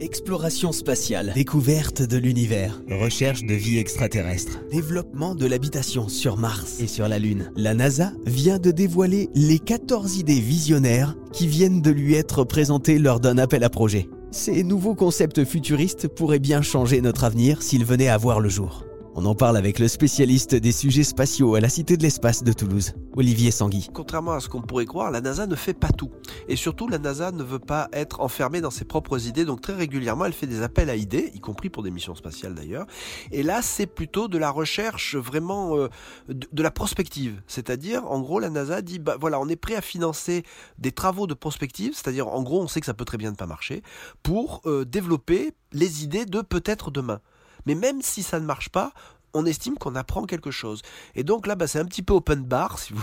[0.00, 6.86] Exploration spatiale, découverte de l'univers, recherche de vie extraterrestre, développement de l'habitation sur Mars et
[6.86, 7.50] sur la Lune.
[7.56, 12.98] La NASA vient de dévoiler les 14 idées visionnaires qui viennent de lui être présentées
[12.98, 14.10] lors d'un appel à projet.
[14.32, 18.84] Ces nouveaux concepts futuristes pourraient bien changer notre avenir s'ils venaient à voir le jour.
[19.18, 22.52] On en parle avec le spécialiste des sujets spatiaux à la Cité de l'Espace de
[22.52, 23.88] Toulouse, Olivier Sanguy.
[23.94, 26.10] Contrairement à ce qu'on pourrait croire, la NASA ne fait pas tout.
[26.48, 29.72] Et surtout, la NASA ne veut pas être enfermée dans ses propres idées, donc très
[29.72, 32.84] régulièrement, elle fait des appels à idées, y compris pour des missions spatiales d'ailleurs.
[33.32, 35.88] Et là, c'est plutôt de la recherche vraiment euh,
[36.28, 37.40] de, de, la prospective.
[37.46, 40.42] C'est-à-dire, en gros, la NASA dit, bah voilà, on est prêt à financer
[40.76, 43.36] des travaux de prospective, c'est-à-dire, en gros, on sait que ça peut très bien ne
[43.36, 43.82] pas marcher,
[44.22, 47.22] pour euh, développer les idées de peut-être demain.
[47.66, 48.92] Mais même si ça ne marche pas,
[49.36, 50.82] on estime qu'on apprend quelque chose.
[51.14, 53.02] Et donc là, bah, c'est un petit peu open bar, si vous,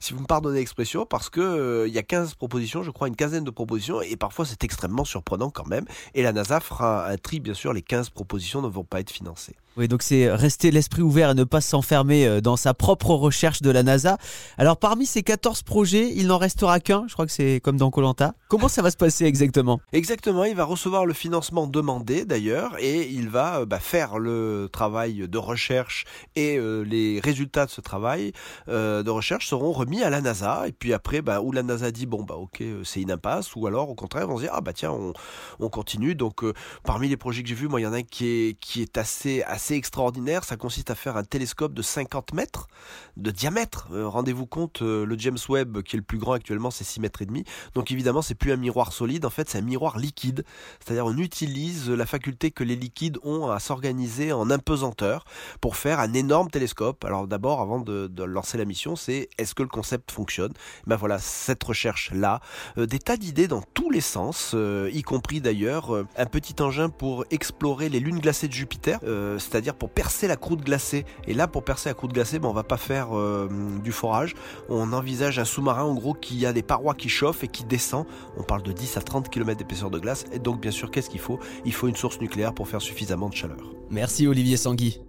[0.00, 3.08] si vous me pardonnez l'expression, parce que euh, il y a 15 propositions, je crois
[3.08, 5.84] une quinzaine de propositions, et parfois c'est extrêmement surprenant quand même.
[6.14, 9.10] Et la NASA fera un tri, bien sûr, les 15 propositions ne vont pas être
[9.10, 9.56] financées.
[9.76, 13.62] Oui, donc c'est rester l'esprit ouvert et ne pas s'enfermer euh, dans sa propre recherche
[13.62, 14.18] de la NASA.
[14.58, 17.90] Alors parmi ces 14 projets, il n'en restera qu'un, je crois que c'est comme dans
[17.90, 18.34] Colanta.
[18.48, 19.80] Comment ça va se passer exactement?
[19.92, 24.68] Exactement, il va recevoir le financement demandé d'ailleurs et il va euh, bah, faire le
[24.72, 28.32] travail de recherche et euh, les résultats de ce travail
[28.66, 32.06] de recherche seront remis à la NASA et puis après bah, où la NASA dit
[32.06, 34.72] bon bah ok c'est une impasse ou alors au contraire on se dit ah bah
[34.72, 35.12] tiens on,
[35.58, 36.44] on continue donc
[36.84, 38.82] parmi les projets que j'ai vus moi il y en a un qui est, qui
[38.82, 40.44] est assez extraordinaire.
[40.44, 42.68] Ça consiste à faire un télescope de 50 mètres
[43.16, 43.88] de diamètre.
[43.90, 47.26] Rendez-vous compte le James Webb qui est le plus grand actuellement c'est 6 mètres et
[47.26, 47.44] demi.
[47.74, 50.44] Donc évidemment c'est plus un miroir solide, en fait c'est un miroir liquide.
[50.84, 55.24] C'est-à-dire on utilise la faculté que les liquides ont à s'organiser en impesanteur
[55.60, 57.04] pour faire un énorme télescope.
[57.04, 60.52] Alors d'abord, avant de, lancer la mission, c'est est-ce que le concept fonctionne?
[60.86, 62.40] Ben voilà, cette recherche-là,
[62.78, 66.60] euh, des tas d'idées dans tous les sens, euh, y compris d'ailleurs euh, un petit
[66.62, 69.00] engin pour explorer les lunes glacées de Jupiter,
[69.50, 71.04] c'est-à-dire pour percer la croûte glacée.
[71.26, 73.08] Et là, pour percer la croûte glacée, ben, on va pas faire
[73.82, 74.34] du forage,
[74.68, 78.06] on envisage un sous-marin en gros qui a des parois qui chauffent et qui descend.
[78.36, 80.24] On parle de 10 à 30 km d'épaisseur de glace.
[80.32, 81.38] Et donc, bien sûr, qu'est-ce qu'il faut?
[81.64, 83.74] Il faut une source nucléaire pour faire suffisamment de chaleur.
[83.90, 85.00] Merci Olivier Sanguy.